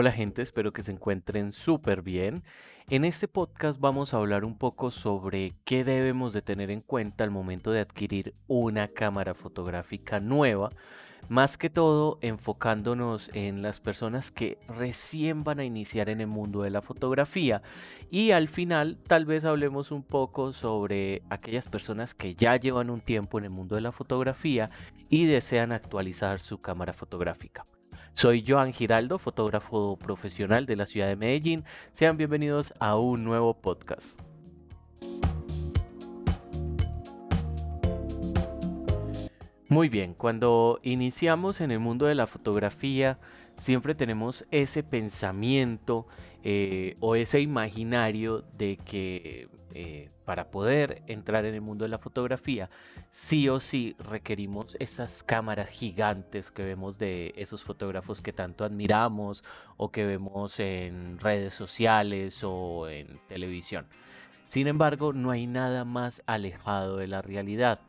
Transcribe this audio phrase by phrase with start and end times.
[0.00, 2.44] Hola gente, espero que se encuentren súper bien.
[2.88, 7.24] En este podcast vamos a hablar un poco sobre qué debemos de tener en cuenta
[7.24, 10.70] al momento de adquirir una cámara fotográfica nueva,
[11.28, 16.62] más que todo enfocándonos en las personas que recién van a iniciar en el mundo
[16.62, 17.62] de la fotografía
[18.08, 23.00] y al final tal vez hablemos un poco sobre aquellas personas que ya llevan un
[23.00, 24.70] tiempo en el mundo de la fotografía
[25.08, 27.66] y desean actualizar su cámara fotográfica.
[28.18, 31.62] Soy Joan Giraldo, fotógrafo profesional de la ciudad de Medellín.
[31.92, 34.18] Sean bienvenidos a un nuevo podcast.
[39.68, 43.20] Muy bien, cuando iniciamos en el mundo de la fotografía,
[43.56, 46.08] siempre tenemos ese pensamiento
[46.42, 51.98] eh, o ese imaginario de que eh, para poder entrar en el mundo de la
[51.98, 52.70] fotografía,
[53.10, 59.42] sí o sí requerimos esas cámaras gigantes que vemos de esos fotógrafos que tanto admiramos
[59.76, 63.86] o que vemos en redes sociales o en televisión.
[64.46, 67.80] Sin embargo, no hay nada más alejado de la realidad.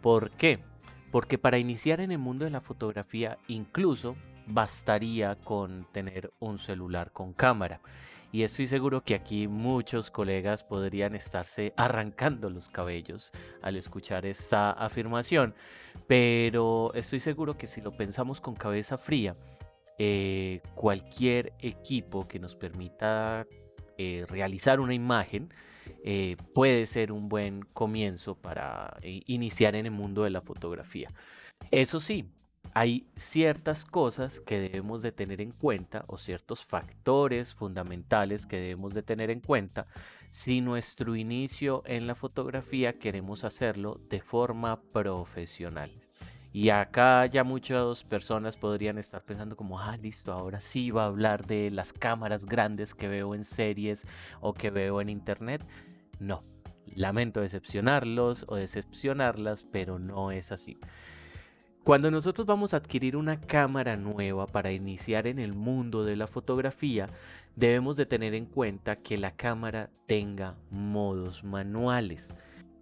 [0.00, 0.60] ¿Por qué?
[1.10, 4.16] Porque para iniciar en el mundo de la fotografía incluso
[4.46, 7.80] bastaría con tener un celular con cámara.
[8.32, 14.72] Y estoy seguro que aquí muchos colegas podrían estarse arrancando los cabellos al escuchar esta
[14.72, 15.54] afirmación,
[16.06, 19.36] pero estoy seguro que si lo pensamos con cabeza fría,
[19.98, 23.46] eh, cualquier equipo que nos permita
[23.96, 25.54] eh, realizar una imagen
[26.04, 31.10] eh, puede ser un buen comienzo para iniciar en el mundo de la fotografía.
[31.70, 32.28] Eso sí,
[32.78, 38.92] hay ciertas cosas que debemos de tener en cuenta o ciertos factores fundamentales que debemos
[38.92, 39.86] de tener en cuenta
[40.28, 45.90] si nuestro inicio en la fotografía queremos hacerlo de forma profesional.
[46.52, 51.06] Y acá ya muchas personas podrían estar pensando como, ah, listo, ahora sí va a
[51.06, 54.06] hablar de las cámaras grandes que veo en series
[54.42, 55.66] o que veo en internet.
[56.20, 56.44] No,
[56.94, 60.76] lamento decepcionarlos o decepcionarlas, pero no es así.
[61.86, 66.26] Cuando nosotros vamos a adquirir una cámara nueva para iniciar en el mundo de la
[66.26, 67.08] fotografía,
[67.54, 72.34] debemos de tener en cuenta que la cámara tenga modos manuales.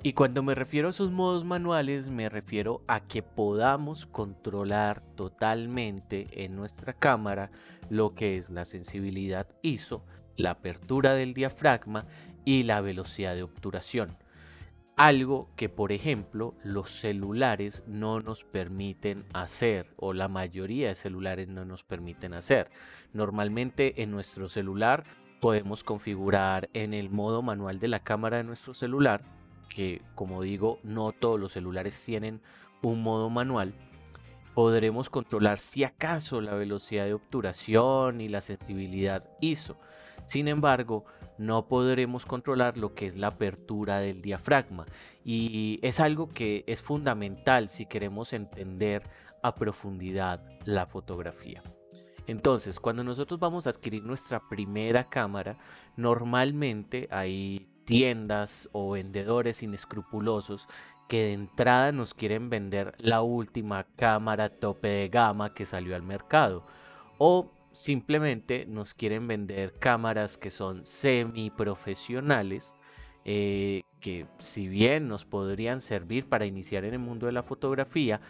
[0.03, 6.43] Y cuando me refiero a esos modos manuales, me refiero a que podamos controlar totalmente
[6.43, 7.51] en nuestra cámara
[7.91, 10.03] lo que es la sensibilidad ISO,
[10.39, 12.07] la apertura del diafragma
[12.47, 14.17] y la velocidad de obturación.
[14.97, 21.49] Algo que, por ejemplo, los celulares no nos permiten hacer, o la mayoría de celulares
[21.49, 22.71] no nos permiten hacer.
[23.12, 25.03] Normalmente en nuestro celular
[25.41, 29.22] podemos configurar en el modo manual de la cámara de nuestro celular,
[29.69, 32.41] que como digo, no todos los celulares tienen
[32.81, 33.75] un modo manual,
[34.55, 39.76] podremos controlar si acaso la velocidad de obturación y la sensibilidad ISO.
[40.27, 41.05] Sin embargo,
[41.39, 44.87] no podremos controlar lo que es la apertura del diafragma
[45.25, 49.03] y es algo que es fundamental si queremos entender
[49.43, 51.63] a profundidad la fotografía.
[52.27, 55.59] Entonces, cuando nosotros vamos a adquirir nuestra primera cámara,
[55.97, 60.69] normalmente hay tiendas o vendedores inescrupulosos
[61.09, 66.03] que de entrada nos quieren vender la última cámara tope de gama que salió al
[66.03, 66.65] mercado
[67.19, 72.75] o simplemente nos quieren vender cámaras que son semi profesionales,
[73.25, 78.21] eh, que si bien nos podrían servir para iniciar en el mundo de la fotografía,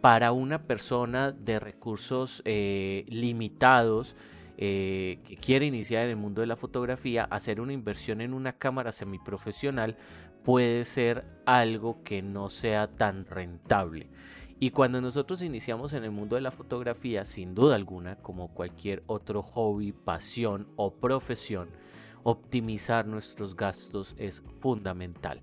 [0.00, 4.16] para una persona de recursos eh, limitados,
[4.58, 8.52] eh, que quiere iniciar en el mundo de la fotografía, hacer una inversión en una
[8.52, 9.96] cámara semiprofesional
[10.44, 14.08] puede ser algo que no sea tan rentable.
[14.62, 19.02] Y cuando nosotros iniciamos en el mundo de la fotografía, sin duda alguna, como cualquier
[19.08, 21.68] otro hobby, pasión o profesión,
[22.22, 25.40] optimizar nuestros gastos es fundamental.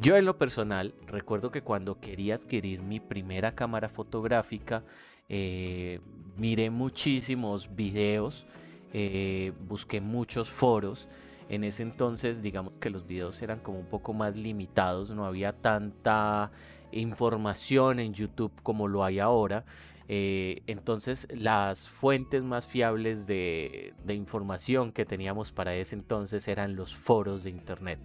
[0.00, 4.84] Yo en lo personal recuerdo que cuando quería adquirir mi primera cámara fotográfica,
[5.28, 5.98] eh,
[6.36, 8.46] miré muchísimos videos,
[8.92, 11.08] eh, busqué muchos foros.
[11.48, 15.52] En ese entonces, digamos que los videos eran como un poco más limitados, no había
[15.52, 16.52] tanta
[16.92, 19.64] información en YouTube como lo hay ahora.
[20.12, 26.94] Eh, entonces las fuentes más fiables de, información que teníamos para ese entonces eran los
[26.94, 28.00] foros de Internet.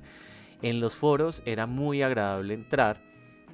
[0.62, 3.02] En los foros era muy agradable entrar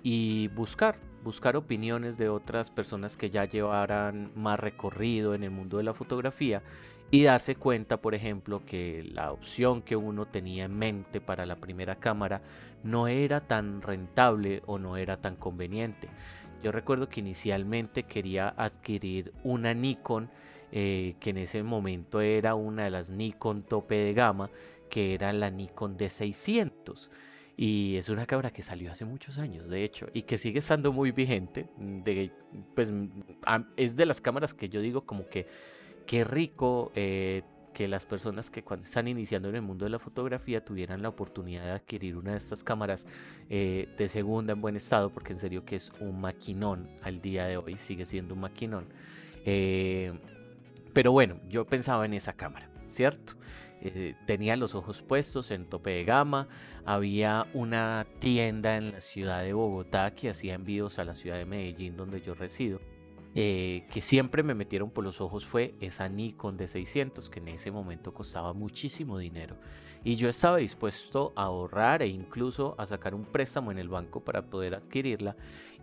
[0.03, 5.77] y buscar, buscar opiniones de otras personas que ya llevaran más recorrido en el mundo
[5.77, 6.61] de la fotografía
[7.11, 11.57] y darse cuenta, por ejemplo, que la opción que uno tenía en mente para la
[11.57, 12.41] primera cámara
[12.83, 16.07] no era tan rentable o no era tan conveniente.
[16.63, 20.29] Yo recuerdo que inicialmente quería adquirir una Nikon
[20.71, 24.49] eh, que en ese momento era una de las Nikon tope de gama,
[24.89, 27.09] que era la Nikon D600.
[27.57, 30.93] Y es una cámara que salió hace muchos años, de hecho, y que sigue estando
[30.93, 31.67] muy vigente.
[32.73, 32.93] Pues,
[33.75, 35.47] es de las cámaras que yo digo como que
[36.11, 37.41] qué rico eh,
[37.73, 41.07] que las personas que cuando están iniciando en el mundo de la fotografía tuvieran la
[41.07, 43.07] oportunidad de adquirir una de estas cámaras
[43.49, 47.45] eh, de segunda en buen estado, porque en serio que es un maquinón al día
[47.45, 48.89] de hoy, sigue siendo un maquinón.
[49.45, 50.11] Eh,
[50.91, 53.35] pero bueno, yo pensaba en esa cámara, ¿cierto?
[54.27, 56.49] Tenía los ojos puestos en tope de gama.
[56.83, 61.45] Había una tienda en la ciudad de Bogotá que hacía envíos a la ciudad de
[61.45, 62.81] Medellín, donde yo resido.
[63.33, 67.47] Eh, que siempre me metieron por los ojos fue esa Nikon de 600 que en
[67.47, 69.55] ese momento costaba muchísimo dinero
[70.03, 74.19] y yo estaba dispuesto a ahorrar e incluso a sacar un préstamo en el banco
[74.19, 75.35] para poder adquirirla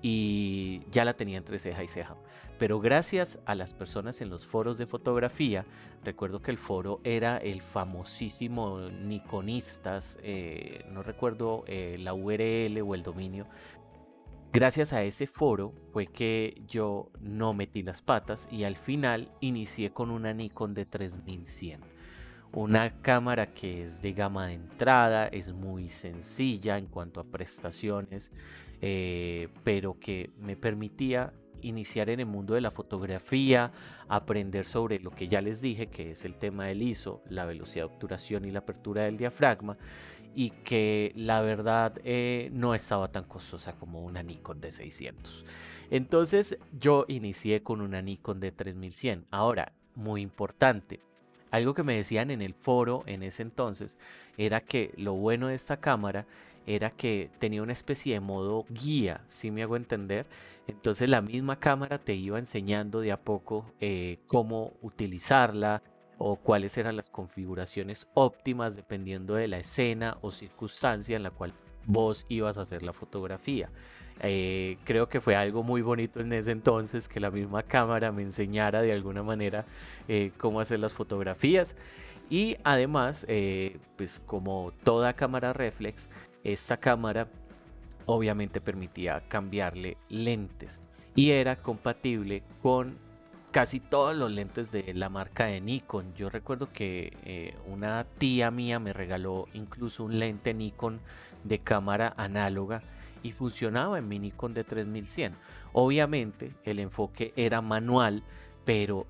[0.02, 2.16] y ya la tenía entre ceja y ceja.
[2.58, 5.64] Pero gracias a las personas en los foros de fotografía,
[6.04, 12.94] recuerdo que el foro era el famosísimo Nikonistas, eh, no recuerdo eh, la URL o
[12.94, 13.46] el dominio,
[14.50, 19.90] Gracias a ese foro fue que yo no metí las patas y al final inicié
[19.90, 21.80] con una Nikon de 3100.
[22.52, 28.32] Una cámara que es de gama de entrada, es muy sencilla en cuanto a prestaciones,
[28.80, 33.72] eh, pero que me permitía iniciar en el mundo de la fotografía,
[34.08, 37.86] aprender sobre lo que ya les dije, que es el tema del ISO, la velocidad
[37.86, 39.76] de obturación y la apertura del diafragma,
[40.38, 45.44] y que la verdad eh, no estaba tan costosa como una Nikon de 600.
[45.90, 49.26] Entonces yo inicié con una Nikon de 3100.
[49.32, 51.00] Ahora, muy importante,
[51.50, 53.98] algo que me decían en el foro en ese entonces
[54.36, 56.24] era que lo bueno de esta cámara
[56.68, 60.24] era que tenía una especie de modo guía, si me hago entender.
[60.68, 65.82] Entonces la misma cámara te iba enseñando de a poco eh, cómo utilizarla,
[66.18, 71.52] o cuáles eran las configuraciones óptimas dependiendo de la escena o circunstancia en la cual
[71.86, 73.70] vos ibas a hacer la fotografía.
[74.20, 78.22] Eh, creo que fue algo muy bonito en ese entonces que la misma cámara me
[78.22, 79.64] enseñara de alguna manera
[80.08, 81.76] eh, cómo hacer las fotografías
[82.28, 86.10] y además eh, pues como toda cámara reflex
[86.42, 87.28] esta cámara
[88.06, 90.82] obviamente permitía cambiarle lentes
[91.14, 92.96] y era compatible con
[93.50, 96.14] casi todos los lentes de la marca de Nikon.
[96.14, 101.00] Yo recuerdo que eh, una tía mía me regaló incluso un lente Nikon
[101.44, 102.82] de cámara análoga
[103.22, 105.34] y funcionaba en mi Nikon de 3100.
[105.72, 108.22] Obviamente el enfoque era manual,
[108.64, 109.06] pero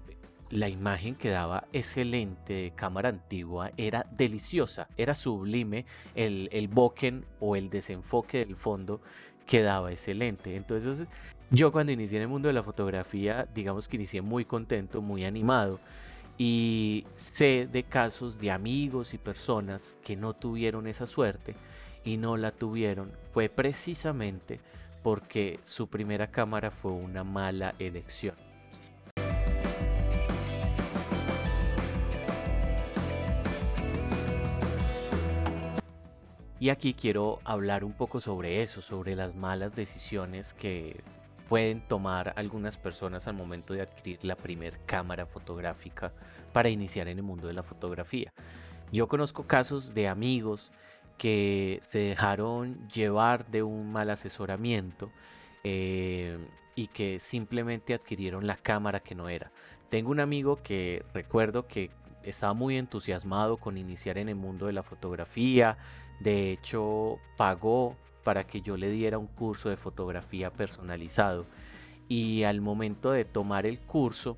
[0.50, 5.84] la imagen que daba ese lente de cámara antigua era deliciosa, era sublime
[6.14, 9.00] el, el bokeh o el desenfoque del fondo
[9.46, 10.56] que daba ese lente.
[10.56, 11.06] Entonces
[11.50, 15.24] yo cuando inicié en el mundo de la fotografía, digamos que inicié muy contento, muy
[15.24, 15.80] animado.
[16.36, 21.56] Y sé de casos de amigos y personas que no tuvieron esa suerte
[22.04, 23.10] y no la tuvieron.
[23.32, 24.60] Fue precisamente
[25.02, 28.36] porque su primera cámara fue una mala elección.
[36.60, 41.00] Y aquí quiero hablar un poco sobre eso, sobre las malas decisiones que
[41.48, 46.12] pueden tomar algunas personas al momento de adquirir la primer cámara fotográfica
[46.52, 48.32] para iniciar en el mundo de la fotografía.
[48.92, 50.70] Yo conozco casos de amigos
[51.16, 55.10] que se dejaron llevar de un mal asesoramiento
[55.64, 56.38] eh,
[56.74, 59.50] y que simplemente adquirieron la cámara que no era.
[59.90, 61.90] Tengo un amigo que recuerdo que
[62.22, 65.78] estaba muy entusiasmado con iniciar en el mundo de la fotografía,
[66.20, 71.46] de hecho pagó para que yo le diera un curso de fotografía personalizado.
[72.08, 74.36] Y al momento de tomar el curso,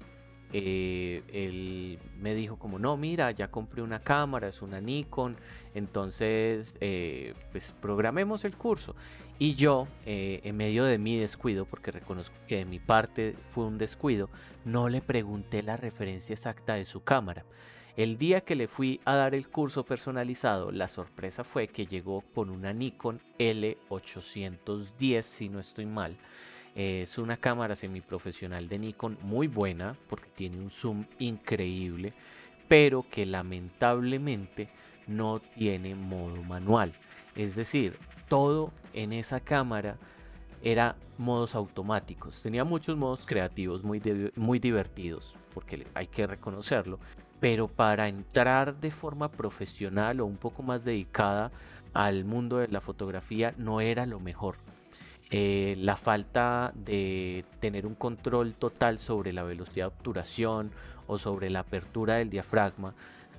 [0.52, 5.36] eh, él me dijo como, no, mira, ya compré una cámara, es una Nikon,
[5.74, 8.96] entonces, eh, pues programemos el curso.
[9.38, 13.64] Y yo, eh, en medio de mi descuido, porque reconozco que de mi parte fue
[13.64, 14.28] un descuido,
[14.64, 17.44] no le pregunté la referencia exacta de su cámara.
[17.96, 22.22] El día que le fui a dar el curso personalizado, la sorpresa fue que llegó
[22.34, 26.16] con una Nikon L810, si no estoy mal.
[26.76, 32.12] Es una cámara semiprofesional de Nikon muy buena porque tiene un zoom increíble,
[32.68, 34.68] pero que lamentablemente
[35.08, 36.92] no tiene modo manual.
[37.34, 39.96] Es decir, todo en esa cámara
[40.62, 42.40] era modos automáticos.
[42.40, 44.00] Tenía muchos modos creativos muy,
[44.36, 47.00] muy divertidos, porque hay que reconocerlo,
[47.40, 51.50] pero para entrar de forma profesional o un poco más dedicada
[51.94, 54.56] al mundo de la fotografía no era lo mejor.
[55.32, 60.72] eh, la falta de tener un control total sobre la velocidad de obturación
[61.06, 62.94] o sobre la apertura del diafragma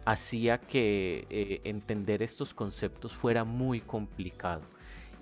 [0.05, 4.61] hacía que eh, entender estos conceptos fuera muy complicado.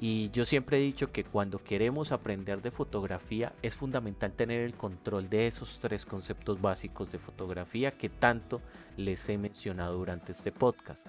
[0.01, 4.73] Y yo siempre he dicho que cuando queremos aprender de fotografía es fundamental tener el
[4.73, 8.61] control de esos tres conceptos básicos de fotografía que tanto
[8.95, 11.05] les he mencionado durante este podcast.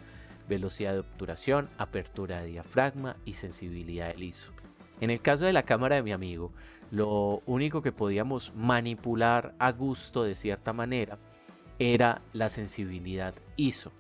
[0.49, 4.53] Velocidad de obturación, apertura de diafragma y sensibilidad del ISO.
[5.01, 6.53] En el caso de la cámara de mi amigo,
[6.91, 11.17] lo único que podíamos manipular a gusto de cierta manera
[11.79, 13.93] era la sensibilidad ISO.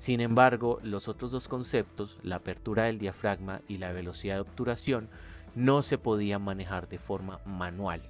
[0.00, 5.10] Sin embargo, los otros dos conceptos, la apertura del diafragma y la velocidad de obturación,
[5.54, 8.00] no se podían manejar de forma manual.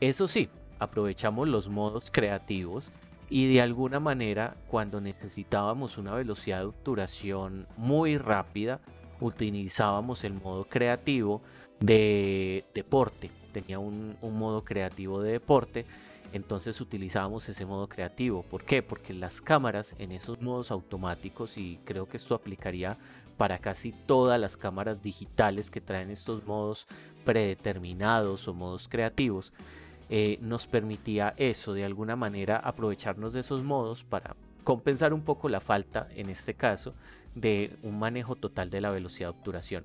[0.00, 2.92] Eso sí, aprovechamos los modos creativos
[3.30, 8.78] y de alguna manera cuando necesitábamos una velocidad de obturación muy rápida,
[9.18, 11.40] utilizábamos el modo creativo
[11.80, 13.30] de deporte.
[13.54, 15.86] Tenía un, un modo creativo de deporte
[16.32, 18.42] entonces utilizábamos ese modo creativo.
[18.42, 18.82] ¿Por qué?
[18.82, 22.98] Porque las cámaras en esos modos automáticos, y creo que esto aplicaría
[23.36, 26.86] para casi todas las cámaras digitales que traen estos modos
[27.24, 29.52] predeterminados o modos creativos,
[30.08, 35.48] eh, nos permitía eso, de alguna manera aprovecharnos de esos modos para compensar un poco
[35.48, 36.94] la falta, en este caso,
[37.34, 39.84] de un manejo total de la velocidad de obturación.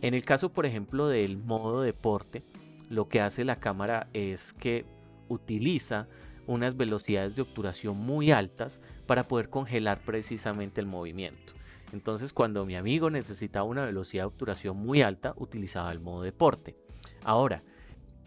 [0.00, 2.42] En el caso, por ejemplo, del modo deporte,
[2.88, 4.84] lo que hace la cámara es que
[5.28, 6.08] utiliza
[6.46, 11.54] unas velocidades de obturación muy altas para poder congelar precisamente el movimiento.
[11.92, 16.76] Entonces cuando mi amigo necesitaba una velocidad de obturación muy alta, utilizaba el modo deporte.
[17.22, 17.62] Ahora,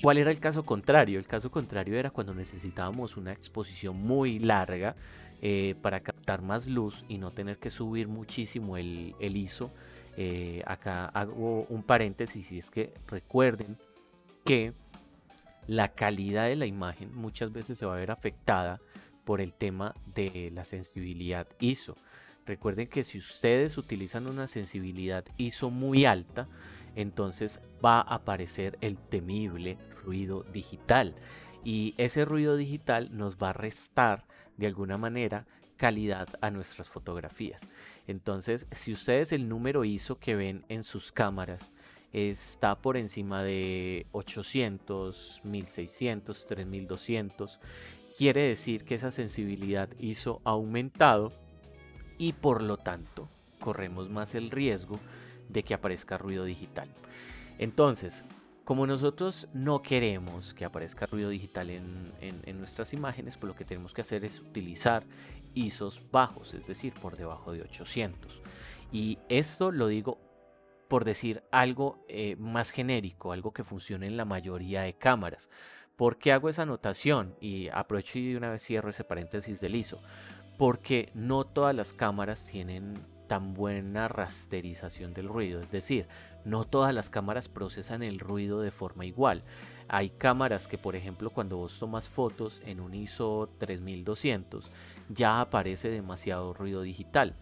[0.02, 1.20] ¿cuál era el caso contrario?
[1.20, 4.96] El caso contrario era cuando necesitábamos una exposición muy larga
[5.42, 9.70] eh, para captar más luz y no tener que subir muchísimo el, ISO.
[10.16, 13.78] Eh, acá hago un paréntesis y es que recuerden
[14.44, 14.74] que
[15.68, 18.80] la calidad de la imagen muchas veces se va a ver afectada
[19.26, 21.96] por el tema de la sensibilidad ISO.
[22.46, 26.48] Recuerden que si ustedes utilizan una sensibilidad ISO muy alta,
[26.96, 31.14] entonces va a aparecer el temible ruido digital.
[31.66, 35.46] Y ese ruido digital nos va a restar de alguna manera
[35.76, 37.70] calidad a nuestras fotografías.
[38.08, 41.74] Entonces, si ustedes el número ISO que ven en sus cámaras
[42.14, 47.60] está por encima de 800, 1600, 3200.
[48.18, 51.32] Quiere decir que esa sensibilidad hizo aumentado
[52.18, 55.00] y por lo tanto corremos más el riesgo
[55.50, 56.90] de que aparezca ruido digital.
[57.60, 58.24] Entonces,
[58.68, 63.64] como nosotros no queremos que aparezca ruido digital en, en, nuestras imágenes, pues lo que
[63.64, 65.06] tenemos que hacer es utilizar
[65.54, 68.42] ISOs bajos, es decir, por debajo de 800.
[68.92, 70.20] Y esto lo digo
[70.88, 75.50] por decir algo eh, más genérico, algo que funcione en la mayoría de cámaras.
[75.96, 77.36] ¿Por qué hago esa anotación?
[77.42, 80.00] Y aprovecho y de una vez cierro ese paréntesis del ISO.
[80.58, 82.96] Porque no todas las cámaras tienen
[83.28, 85.62] tan buena rasterización del ruido.
[85.62, 86.08] Es decir,
[86.46, 89.44] no todas las cámaras procesan el ruido de forma igual.
[89.90, 94.70] Hay cámaras que, por ejemplo, cuando vos tomas fotos en un ISO 3200,
[95.10, 97.36] ya aparece demasiado ruido digital.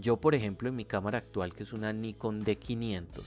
[0.00, 3.22] Yo, por ejemplo, en mi cámara actual, que es una Nikon D500,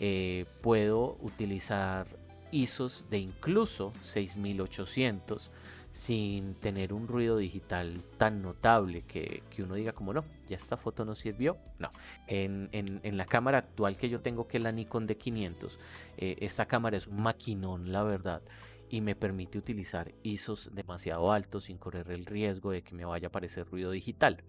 [0.00, 2.06] eh, puedo utilizar
[2.52, 5.50] ISOs de incluso 6800
[5.92, 11.04] sin tener un ruido digital tan notable que, uno diga como no, ya esta foto
[11.04, 11.56] no sirvió.
[11.78, 11.90] No,
[12.26, 15.72] en, la cámara actual que yo tengo, que es la Nikon D500,
[16.16, 18.42] eh, esta cámara es un maquinón, la verdad,
[18.88, 23.26] y me permite utilizar ISOs demasiado altos sin correr el riesgo de que me vaya
[23.26, 24.42] a aparecer ruido digital.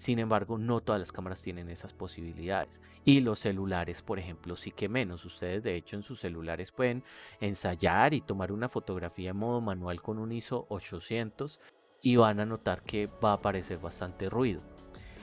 [0.00, 2.80] Sin embargo, no todas las cámaras tienen esas posibilidades.
[3.04, 5.26] Y los celulares, por ejemplo, sí que menos.
[5.26, 7.04] Ustedes, de hecho, en sus celulares pueden
[7.38, 11.60] ensayar y tomar una fotografía en modo manual con un ISO 800
[12.00, 14.62] y van a notar que va a aparecer bastante ruido.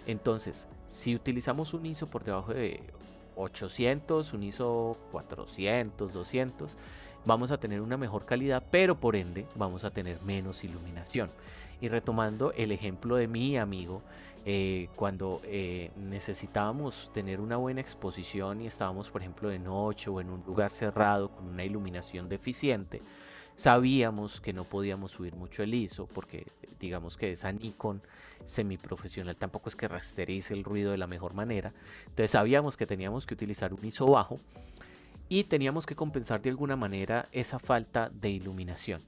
[0.05, 2.79] Entonces, si utilizamos un ISO por debajo de
[3.35, 6.77] 800, un ISO 400, 200,
[7.25, 11.31] vamos a tener una mejor calidad, pero por ende vamos a tener menos iluminación.
[11.81, 14.01] Y retomando el ejemplo de mi amigo,
[14.49, 20.21] eh, cuando eh, necesitábamos tener una buena exposición y estábamos, por ejemplo, de noche o
[20.21, 23.01] en un lugar cerrado con una iluminación deficiente,
[23.55, 26.47] sabíamos que no podíamos subir mucho el ISO porque
[26.79, 28.01] digamos que esa Nikon
[28.45, 31.73] semiprofesional tampoco es que rasterice el ruido de la mejor manera.
[32.05, 34.39] Entonces sabíamos que teníamos que utilizar un ISO bajo
[35.27, 39.01] y teníamos que compensar de alguna manera esa falta de iluminación.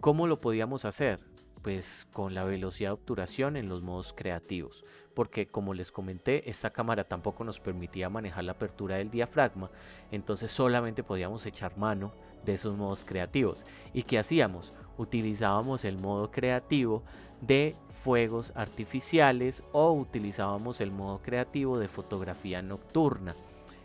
[0.00, 1.20] ¿Cómo lo podíamos hacer?
[1.64, 6.68] Pues con la velocidad de obturación en los modos creativos, porque como les comenté, esta
[6.68, 9.70] cámara tampoco nos permitía manejar la apertura del diafragma,
[10.12, 12.12] entonces solamente podíamos echar mano
[12.44, 13.64] de esos modos creativos.
[13.94, 14.74] ¿Y qué hacíamos?
[14.98, 17.02] Utilizábamos el modo creativo
[17.40, 23.34] de fuegos artificiales o utilizábamos el modo creativo de fotografía nocturna.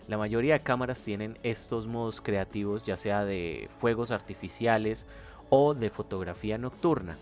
[0.10, 5.06] La mayoría de cámaras tienen estos modos creativos, ya sea de fuegos artificiales
[5.50, 7.18] o de fotografía nocturna.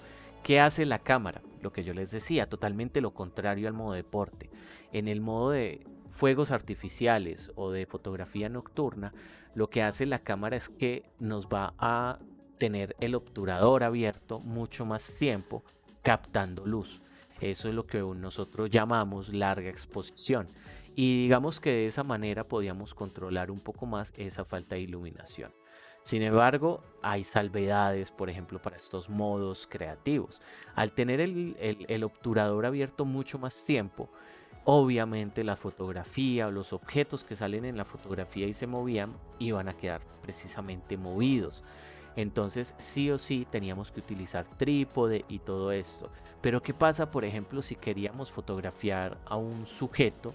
[0.48, 1.42] ¿Qué hace la cámara?
[1.62, 4.50] Lo que yo les decía, totalmente lo contrario al modo deporte.
[4.94, 9.14] En el modo de fuegos artificiales o de fotografía nocturna,
[9.56, 12.20] lo que hace la cámara es que nos va a
[12.60, 15.66] tener el obturador abierto mucho más tiempo
[16.02, 17.02] captando luz.
[17.42, 20.48] Eso es lo que nosotros llamamos larga exposición.
[20.96, 25.52] Y digamos que de esa manera podíamos controlar un poco más esa falta de iluminación.
[26.08, 30.40] Sin embargo, hay salvedades, por ejemplo, para estos modos creativos.
[30.74, 34.08] Al tener el, obturador abierto mucho más tiempo,
[34.64, 39.68] obviamente la fotografía o los objetos que salen en la fotografía y se movían iban
[39.68, 41.66] a quedar precisamente movidos.
[42.16, 46.10] Entonces sí o sí teníamos que utilizar trípode y todo esto.
[46.40, 50.34] Pero ¿qué pasa, por ejemplo, si queríamos fotografiar a un sujeto?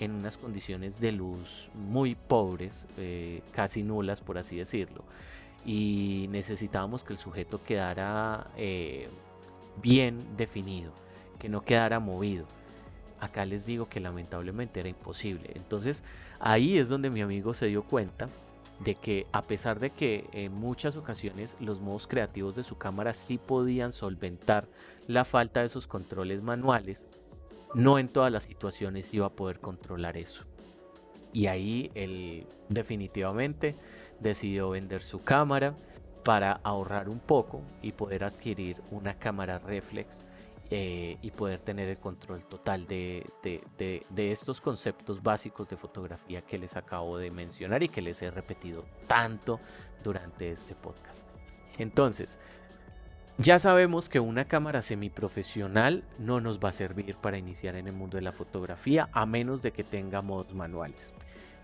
[0.00, 5.04] En unas condiciones de luz muy pobres, eh, casi nulas por así decirlo,
[5.64, 9.08] y necesitábamos que el sujeto quedara eh,
[9.82, 10.92] bien definido,
[11.38, 12.46] que no quedara movido.
[13.20, 15.50] Acá les digo que lamentablemente era imposible.
[15.54, 16.02] Entonces
[16.38, 18.30] ahí es donde mi amigo se dio cuenta
[18.82, 23.12] de que a pesar de que en muchas ocasiones los modos creativos de su cámara
[23.12, 24.66] sí podían solventar
[25.06, 27.06] la falta de sus controles manuales,
[27.74, 30.44] no en todas las situaciones iba a poder controlar eso.
[31.32, 33.76] Y ahí él definitivamente
[34.18, 35.76] decidió vender su cámara
[36.24, 40.24] para ahorrar un poco y poder adquirir una cámara reflex
[40.72, 46.58] eh, y poder tener el control total de, de, estos conceptos básicos de fotografía que
[46.58, 49.58] les acabo de mencionar y que les he repetido tanto
[50.04, 51.26] durante este podcast.
[51.78, 52.38] Entonces,
[53.38, 57.94] ya sabemos que una cámara semiprofesional no nos va a servir para iniciar en el
[57.94, 61.12] mundo de la fotografía a menos de que tenga modos manuales.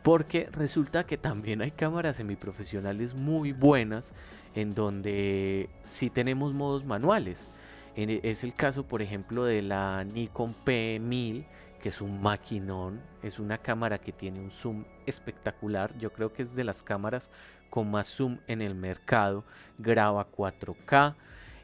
[0.03, 4.15] Porque resulta que también hay cámaras semiprofesionales muy buenas
[4.55, 7.51] en donde sí tenemos modos manuales.
[7.97, 11.45] E, es el caso, por ejemplo, de la Nikon P1000,
[11.83, 13.01] que es un maquinón.
[13.23, 15.97] Es una cámara que tiene un zoom espectacular.
[15.99, 17.31] Yo creo que es de las cámaras
[17.69, 19.45] con más zoom en el mercado.
[19.77, 21.17] Graba 4K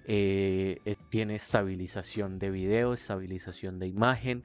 [0.06, 4.44] eh, eh, tiene estabilización de video, estabilización de imagen,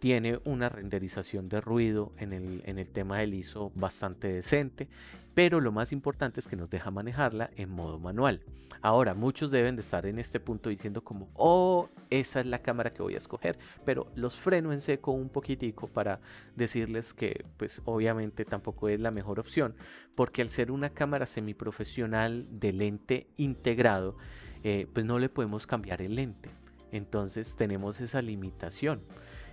[0.00, 4.88] tiene una renderización de ruido en el, en el tema del ISO bastante decente,
[5.34, 8.42] pero lo más importante es que nos deja manejarla en modo manual.
[8.82, 12.92] Ahora, muchos deben de estar en este punto diciendo como, oh, esa es la cámara
[12.92, 16.20] que voy a escoger, pero los freno en seco un poquitico para
[16.56, 19.74] decirles que pues obviamente tampoco es la mejor opción,
[20.14, 24.16] porque al ser una cámara semiprofesional de lente integrado,
[24.64, 26.50] eh, pues no le podemos cambiar el lente.
[26.92, 29.02] Entonces tenemos esa limitación.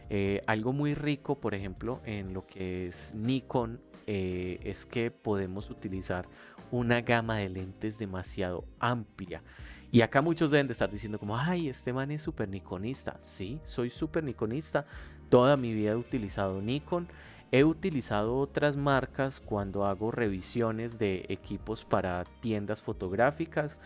[0.10, 5.70] Eh, algo muy rico, por ejemplo, en lo que es Nikon, eh, es que podemos
[5.70, 6.28] utilizar
[6.72, 9.44] una gama de lentes demasiado amplia.
[9.92, 13.18] Y acá muchos deben de estar diciendo como, ay, este man es súper nikonista.
[13.20, 14.86] Sí, soy súper nikonista.
[15.30, 17.08] Toda mi vida he utilizado Nikon.
[17.52, 23.80] He utilizado otras marcas cuando hago revisiones de equipos para tiendas fotográficas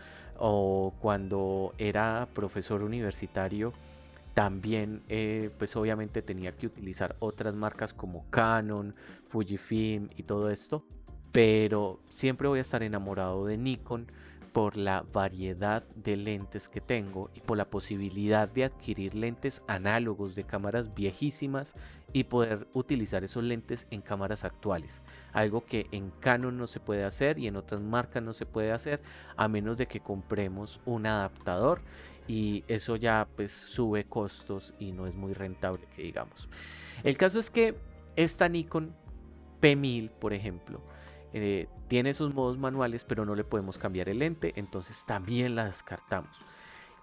[0.44, 3.72] o cuando era profesor universitario
[4.34, 8.92] también eh, pues obviamente tenía que utilizar otras marcas como Canon,
[9.28, 10.84] Fujifilm y todo esto
[11.30, 14.10] pero siempre voy a estar enamorado de Nikon
[14.52, 20.34] por la variedad de lentes que tengo y por la posibilidad de adquirir lentes análogos
[20.34, 21.74] de cámaras viejísimas
[22.12, 25.02] y poder utilizar esos lentes en cámaras actuales.
[25.32, 28.72] Algo que en Canon no se puede hacer y en otras marcas no se puede
[28.72, 29.00] hacer
[29.36, 31.80] a menos de que compremos un adaptador
[32.28, 36.48] y eso ya pues sube costos y no es muy rentable que digamos.
[37.02, 37.74] El caso es que
[38.16, 38.94] esta Nikon
[39.62, 40.82] P1000 por ejemplo
[41.32, 45.64] eh, tiene sus modos manuales, pero no le podemos cambiar el lente, entonces también la
[45.64, 46.38] descartamos.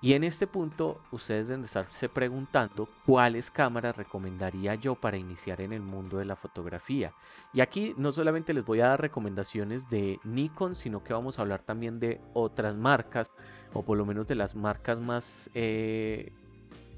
[0.02, 5.74] Y en este punto, ustedes deben estarse preguntando cuáles cámaras recomendaría yo para iniciar en
[5.74, 7.12] el mundo de la fotografía.
[7.54, 11.42] Y aquí no solamente les voy a dar recomendaciones de Nikon, sino que vamos a
[11.42, 13.34] hablar también de otras marcas,
[13.74, 16.32] o por lo menos de las marcas más eh,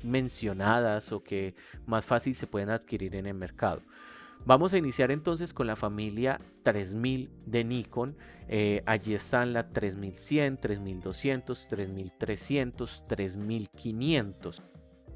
[0.04, 1.56] mencionadas o que
[1.88, 3.82] más fácil se pueden adquirir en el mercado.
[4.46, 8.18] Vamos a iniciar entonces con la familia 3000 de Nikon.
[8.48, 14.64] Eh, allí están la 3100, 3200, 3300, 3500.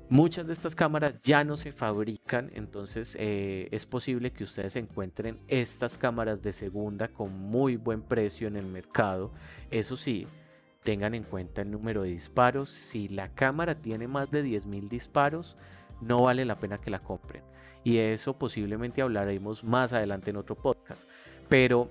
[0.07, 5.39] Muchas de estas cámaras ya no se fabrican, entonces eh, es posible que ustedes encuentren
[5.47, 9.33] estas cámaras de segunda con muy buen precio en el mercado.
[9.71, 10.27] Eso sí,
[10.83, 12.69] tengan en cuenta el número de disparos.
[12.69, 15.57] Si la cámara tiene más de 10.000 disparos,
[16.01, 17.43] no vale la pena que la compren.
[17.85, 21.07] Y eso posiblemente hablaremos más adelante en otro podcast.
[21.47, 21.89] Pero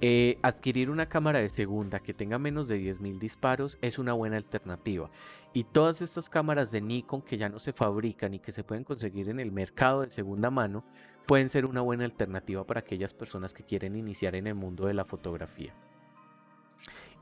[0.00, 4.36] eh, adquirir una cámara de segunda que tenga menos de 10.000 disparos es una buena
[4.36, 5.10] alternativa.
[5.52, 8.84] Y todas estas cámaras de Nikon que ya no se fabrican y que se pueden
[8.84, 10.84] conseguir en el mercado de segunda mano
[11.26, 14.94] pueden ser una buena alternativa para aquellas personas que quieren iniciar en el mundo de
[14.94, 15.74] la fotografía.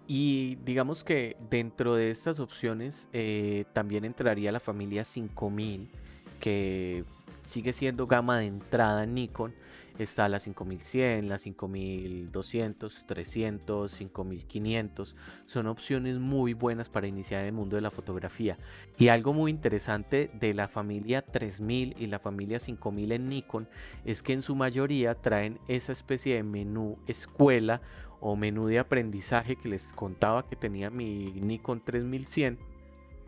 [0.06, 5.90] Y digamos que dentro de estas opciones eh, también entraría la familia 5000,
[6.38, 7.04] que
[7.48, 9.54] sigue siendo gama de entrada Nikon.
[9.98, 15.16] Está la 5100, la 5200, 300, 5500.
[15.44, 18.58] Son opciones muy buenas para iniciar el mundo de la fotografía.
[18.96, 23.68] Y algo muy interesante de la familia 3000 y la familia 5000 en Nikon
[24.04, 27.80] es que en su mayoría traen esa especie de menú escuela
[28.20, 32.58] o menú de aprendizaje que les contaba que tenía mi Nikon 3100,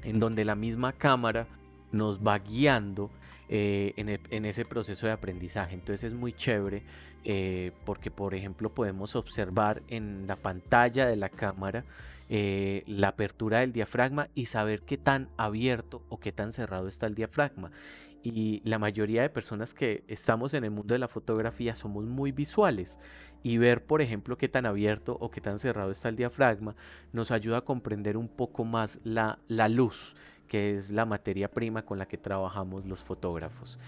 [0.04, 1.48] en donde la misma cámara
[1.90, 3.10] nos va guiando
[3.52, 5.74] eh, en, ese proceso de aprendizaje.
[5.74, 6.84] Entonces es muy chévere
[7.24, 11.84] eh, porque, por ejemplo, podemos observar en la pantalla de la cámara
[12.28, 17.08] eh, la apertura del diafragma y saber qué tan abierto o qué tan cerrado está
[17.08, 17.72] el diafragma.
[18.22, 22.30] Y la mayoría de personas que estamos en el mundo de la fotografía somos muy
[22.30, 23.00] visuales
[23.42, 26.76] y ver, por ejemplo, qué tan abierto o qué tan cerrado está el diafragma
[27.12, 30.14] nos ayuda a comprender un poco más la, luz,
[30.50, 33.78] que es la materia prima con la que trabajamos los fotógrafos.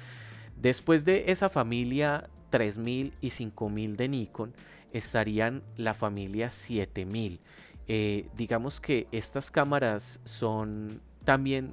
[0.56, 4.54] Después de esa familia 3000 y 5000 de Nikon,
[4.92, 7.40] estarían la familia 7000.
[7.88, 11.72] Eh, digamos que estas cámaras son también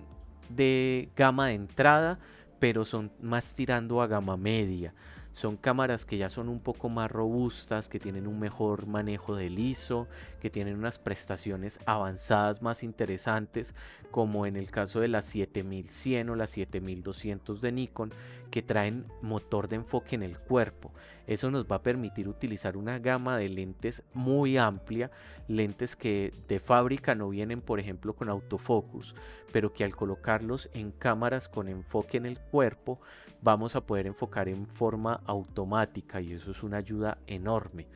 [0.50, 2.18] de gama de entrada,
[2.58, 4.96] pero son más tirando a gama media.
[5.40, 9.58] Son cámaras que ya son un poco más robustas, que tienen un mejor manejo del
[9.58, 10.10] ISO,
[10.42, 13.74] que tienen unas prestaciones avanzadas más interesantes,
[14.12, 18.12] como en el caso de la 7100 o la 7200 de Nikon,
[18.52, 20.92] que traen motor de enfoque en el cuerpo.
[21.26, 25.10] Eso nos va a permitir utilizar una gama de lentes muy amplia,
[25.48, 29.16] lentes que de fábrica no vienen, por ejemplo, con autofocus,
[29.54, 33.00] pero que al colocarlos en cámaras con enfoque en el cuerpo,
[33.42, 37.88] vamos a poder enfocar en forma automática y eso es una ayuda enorme.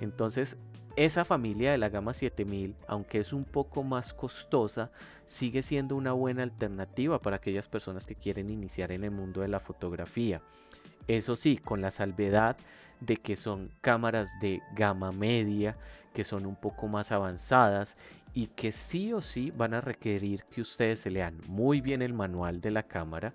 [0.00, 0.58] Entonces,
[0.96, 4.90] esa familia de la gama 7000, aunque es un poco más costosa,
[5.24, 9.48] sigue siendo una buena alternativa para aquellas personas que quieren iniciar en el mundo de
[9.48, 10.42] la fotografía.
[11.08, 12.56] Eso sí, con la salvedad
[13.00, 15.76] de que son cámaras de gama media,
[16.12, 17.96] que son un poco más avanzadas
[18.34, 22.14] y que sí o sí van a requerir que ustedes se lean muy bien el
[22.14, 23.34] manual de la cámara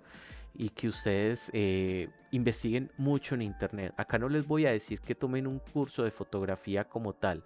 [0.58, 3.94] y que ustedes eh, investiguen mucho en internet.
[3.96, 7.44] Acá no les voy a decir que tomen un curso de fotografía como tal,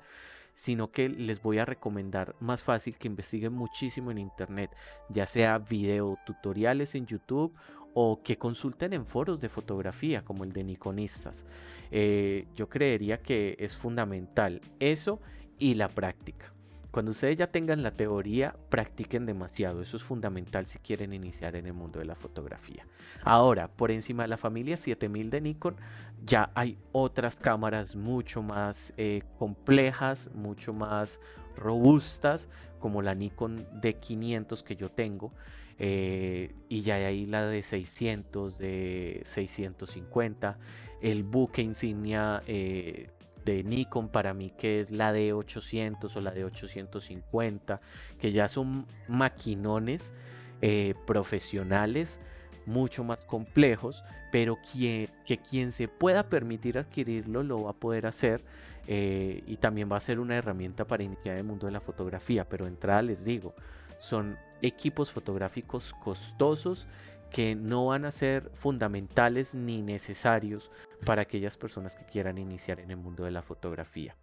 [0.55, 4.71] sino que les voy a recomendar más fácil que investiguen muchísimo en internet,
[5.11, 7.55] ya sea video tutoriales en YouTube
[7.95, 11.45] o que consulten en foros de fotografía como el de Nikonistas.
[11.91, 15.21] Eh, yo creería que es fundamental eso
[15.59, 16.52] y la práctica.
[16.93, 19.81] Cuando ustedes ya tengan la teoría, practiquen demasiado.
[19.81, 22.87] Eso es fundamental si quieren iniciar en el mundo de la fotografía.
[23.23, 25.77] Ahora, por encima de la familia 7000 de Nikon,
[26.23, 31.19] ya hay otras cámaras mucho más eh, complejas, mucho más
[31.57, 35.33] robustas, como la Nikon D500 que yo tengo.
[35.79, 40.59] Eh, y ya hay ahí la de 600, de 650,
[41.01, 43.09] el buque insignia eh,
[43.45, 47.81] de Nikon para mí que es la de 800 o la de 850
[48.19, 50.15] que ya son maquinones
[50.61, 52.21] eh, profesionales
[52.67, 55.11] mucho más complejos pero que
[55.49, 58.43] quien se pueda permitir adquirirlo lo va a poder hacer
[58.87, 62.49] eh, y también va a ser una herramienta para iniciar el mundo de la fotografía.
[62.49, 63.55] Pero entrada les digo
[63.99, 66.89] son equipos fotográficos costosos
[67.33, 70.71] que no van a ser fundamentales ni necesarios
[71.07, 74.15] para aquellas personas que quieran iniciar en el mundo de la fotografía.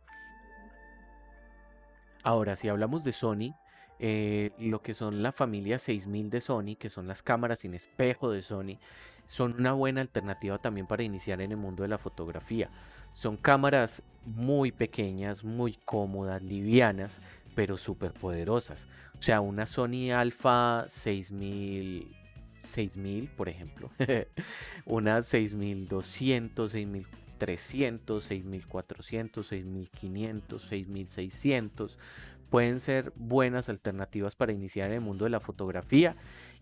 [2.24, 3.56] Ahora, si hablamos de Sony,
[3.98, 8.32] eh, lo que son la familia 6000 de Sony, que son las cámaras sin espejo
[8.32, 8.78] de Sony,
[9.26, 12.70] son una buena alternativa también para iniciar en el mundo de la fotografía.
[13.14, 17.22] Son cámaras muy pequeñas, muy cómodas, livianas,
[17.56, 18.88] pero súper poderosas.
[19.18, 22.19] O sea, una Sony Alpha 6000
[22.60, 23.90] 6000, por ejemplo,
[24.86, 31.98] una 6200, 6300, 6400, 6500, 6600
[32.50, 36.16] pueden ser buenas alternativas para iniciar en el mundo de la fotografía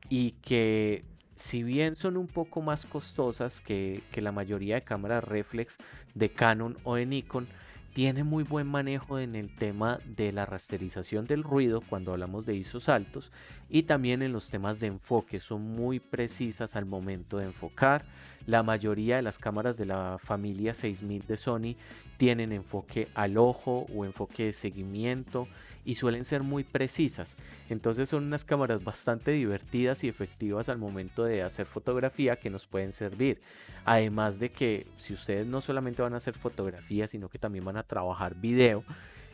[0.10, 1.04] y que
[1.36, 5.78] si bien son un poco más costosas que, que la mayoría de cámaras reflex
[6.14, 7.48] de Canon o de Nikon,
[7.94, 12.56] tiene muy buen manejo en el tema de la rasterización del ruido cuando hablamos de
[12.56, 13.32] ISOs altos
[13.70, 18.06] y también en los temas de enfoque son muy precisas al momento de enfocar.
[18.46, 21.76] La mayoría de las cámaras de la familia 6000 de Sony
[22.18, 25.48] tienen enfoque al ojo o enfoque de seguimiento
[25.88, 27.38] y suelen ser muy precisas.
[27.70, 32.68] Entonces son unas cámaras bastante divertidas y efectivas al momento de hacer fotografía que nos
[32.68, 33.40] pueden servir.
[33.86, 37.78] Además de que si ustedes no solamente van a hacer fotografía, sino que también van
[37.78, 38.84] a trabajar video,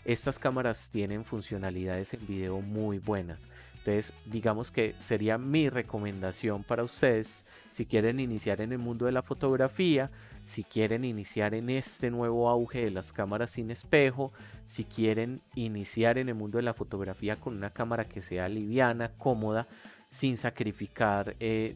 [0.06, 3.50] estas cámaras tienen funcionalidades en video muy buenas.
[3.80, 9.12] Entonces, digamos que sería mi recomendación para ustedes si quieren iniciar en el mundo de
[9.12, 10.12] la fotografía,
[10.46, 14.34] si quieren iniciar en este nuevo auge de las cámaras sin espejo,
[14.66, 19.12] si quieren iniciar en el mundo de la fotografía con una cámara que sea liviana,
[19.18, 19.68] cómoda,
[20.10, 21.76] sin sacrificar eh,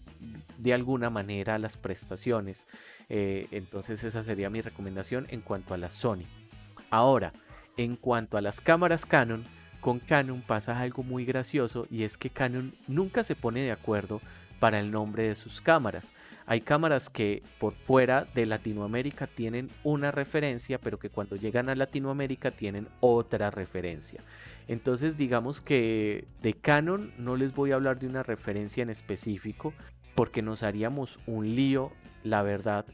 [0.57, 2.67] de alguna manera las prestaciones.
[3.09, 6.25] Eh, entonces esa sería mi recomendación en cuanto a la Sony.
[6.91, 7.33] Ahora,
[7.77, 9.45] en cuanto a las cámaras Canon,
[9.79, 14.21] con Canon pasa algo muy gracioso y es que Canon nunca se pone de acuerdo
[14.59, 16.11] para el nombre de sus cámaras.
[16.45, 21.75] Hay cámaras que por fuera de Latinoamérica tienen una referencia, pero que cuando llegan a
[21.75, 24.21] Latinoamérica tienen otra referencia.
[24.67, 29.73] Entonces digamos que de Canon no les voy a hablar de una referencia en específico,
[30.15, 31.91] porque nos haríamos un lío,
[32.23, 32.85] la verdad,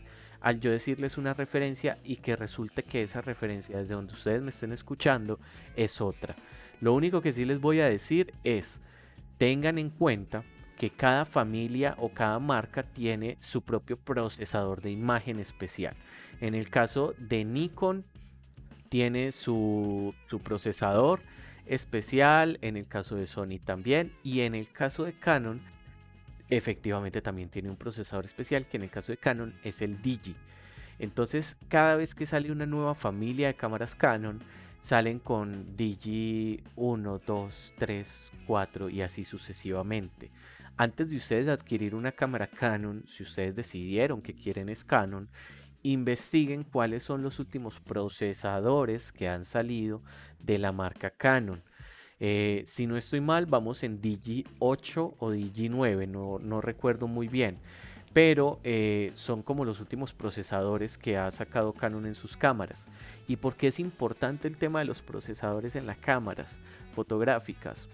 [0.41, 4.49] al yo decirles una referencia y que resulte que esa referencia desde donde ustedes me
[4.49, 5.39] estén escuchando
[5.75, 6.35] es otra.
[6.81, 8.81] Lo único que sí les voy a decir es,
[9.37, 10.43] tengan en cuenta
[10.77, 15.95] que cada familia o cada marca tiene su propio procesador de imagen especial.
[16.41, 18.05] En el caso de Nikon
[18.89, 21.21] tiene su, procesador
[21.65, 25.61] especial, en el caso de Sony también y en el caso de Canon
[26.49, 30.35] efectivamente también tiene un procesador especial que en el caso de Canon es el Digi.
[30.99, 34.39] Entonces cada vez que sale una nueva familia de cámaras Canon,
[34.81, 40.29] salen con Digi 1, 2, 3, 4 y así sucesivamente.
[40.75, 45.29] Antes de ustedes adquirir una cámara Canon, si ustedes decidieron que quieren es Canon,
[45.83, 50.01] investiguen cuáles son los últimos procesadores que han salido
[50.43, 51.61] de la marca Canon.
[52.19, 57.27] Eh, si no estoy mal, vamos en Digi 8 o Digi 9, no, recuerdo muy
[57.27, 57.59] bien
[58.13, 62.85] pero eh, son como los últimos procesadores que ha sacado Canon en sus cámaras.
[63.27, 66.61] ¿Y por qué es importante el tema de los procesadores en las cámaras
[66.93, 67.89] fotográficas?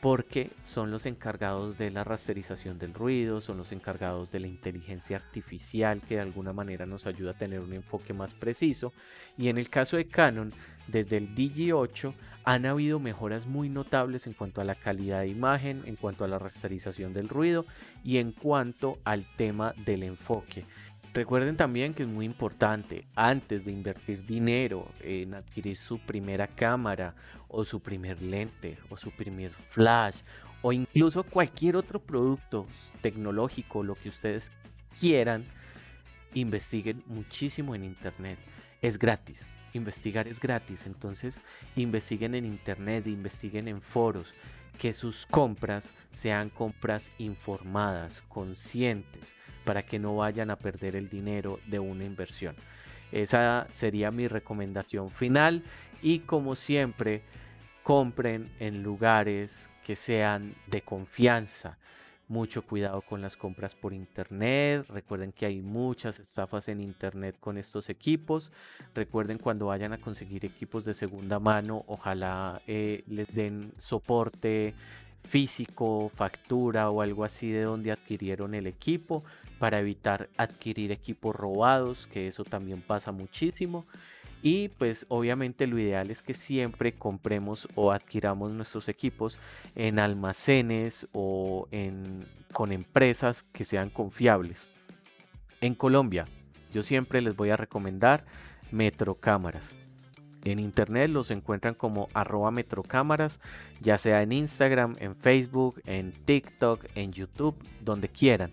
[0.00, 5.16] Porque son los encargados de la rasterización del ruido, son los encargados de la inteligencia
[5.16, 8.92] artificial que de alguna manera nos ayuda a tener un enfoque más preciso.
[9.36, 10.52] Y en el caso de Canon,
[10.86, 15.82] desde el Digi8 han habido mejoras muy notables en cuanto a la calidad de imagen,
[15.84, 17.66] en cuanto a la rasterización del ruido
[18.02, 20.64] y en cuanto al tema del enfoque.
[21.14, 27.14] Recuerden también que es muy importante, antes de invertir dinero en adquirir su primera cámara
[27.48, 30.20] o su primer lente o su primer flash
[30.62, 32.66] o incluso cualquier otro producto
[33.00, 34.52] tecnológico, lo que ustedes
[34.98, 35.46] quieran,
[36.34, 38.38] investiguen muchísimo en internet.
[38.82, 39.48] Es gratis.
[39.74, 41.42] Investigar es gratis, entonces
[41.76, 44.34] investiguen en internet, investiguen en foros,
[44.78, 51.58] que sus compras sean compras informadas, conscientes, para que no vayan a perder el dinero
[51.66, 52.56] de una inversión.
[53.12, 55.64] Esa sería mi recomendación final
[56.02, 57.22] y como siempre,
[57.82, 61.78] compren en lugares que sean de confianza,
[62.28, 64.86] mucho cuidado con las compras por internet.
[64.88, 68.52] Recuerden que hay muchas estafas en internet con estos equipos.
[68.94, 74.74] Recuerden cuando vayan a conseguir equipos de segunda mano, ojalá eh, les den soporte
[75.24, 79.24] físico, factura o algo así de donde adquirieron el equipo
[79.58, 83.84] para evitar adquirir equipos robados, que eso también pasa muchísimo.
[84.42, 89.38] Y pues obviamente lo ideal es que siempre compremos o adquiramos nuestros equipos
[89.74, 94.70] en almacenes o en, con empresas que sean confiables.
[95.60, 96.26] En Colombia,
[96.72, 98.24] yo siempre les voy a recomendar
[98.70, 99.74] Metrocámaras.
[100.44, 103.40] En internet los encuentran como arroba metrocámaras,
[103.80, 108.52] ya sea en Instagram, en Facebook, en TikTok, en YouTube, donde quieran.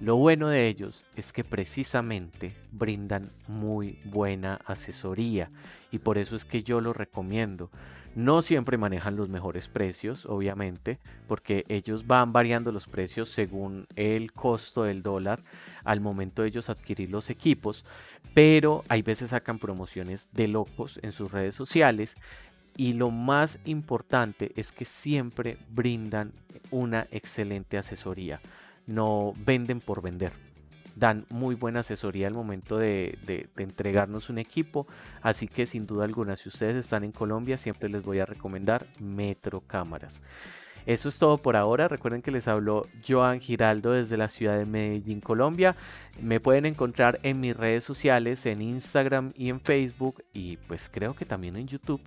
[0.00, 5.50] Lo bueno de ellos es que precisamente brindan muy buena asesoría
[5.90, 7.68] y por eso es que yo lo recomiendo.
[8.14, 14.32] No siempre manejan los mejores precios, obviamente, porque ellos van variando los precios según el
[14.32, 15.42] costo del dólar
[15.82, 17.84] al momento de ellos adquirir los equipos,
[18.34, 22.16] pero hay veces sacan promociones de locos en sus redes sociales
[22.76, 26.32] y lo más importante es que siempre brindan
[26.70, 28.40] una excelente asesoría,
[28.88, 30.32] no venden por vender
[30.98, 34.86] dan muy buena asesoría al momento de, entregarnos un equipo.
[35.22, 38.86] Así que sin duda alguna, si ustedes están en Colombia, siempre les voy a recomendar
[39.00, 40.22] Metro Cámaras.
[40.86, 41.88] Eso es todo por ahora.
[41.88, 45.76] Recuerden que les habló Joan Giraldo desde la ciudad de Medellín, Colombia.
[46.20, 51.14] Me pueden encontrar en mis redes sociales, en Instagram y en Facebook y pues creo
[51.14, 52.00] que también en YouTube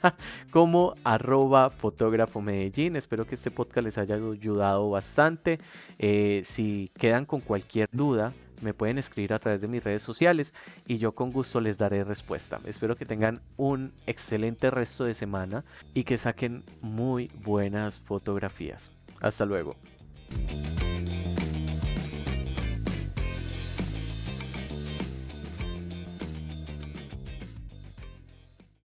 [0.50, 2.96] como arroba fotógrafo Medellín.
[2.96, 5.58] Espero que este podcast les haya ayudado bastante.
[5.98, 10.54] Eh, si quedan con cualquier duda, me pueden escribir a través de mis redes sociales
[10.86, 12.60] y yo con gusto les daré respuesta.
[12.64, 18.90] Espero que tengan un excelente resto de semana y que saquen muy buenas fotografías.
[19.20, 19.76] Hasta luego.